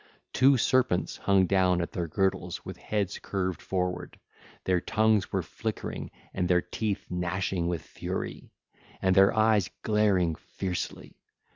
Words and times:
Two 0.33 0.57
serpents 0.57 1.17
hung 1.17 1.45
down 1.45 1.79
at 1.79 1.91
their 1.91 2.07
girdles 2.07 2.65
with 2.65 2.75
heads 2.77 3.19
curved 3.19 3.61
forward: 3.61 4.19
their 4.63 4.81
tongues 4.81 5.31
were 5.31 5.43
flickering, 5.43 6.09
and 6.33 6.47
their 6.47 6.59
teeth 6.59 7.05
gnashing 7.11 7.67
with 7.67 7.83
fury, 7.83 8.51
and 8.99 9.15
their 9.15 9.31
eyes 9.31 9.69
glaring 9.83 10.33
fiercely. 10.33 11.19